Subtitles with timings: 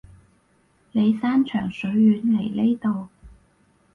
[0.93, 3.09] 你山長水遠嚟呢度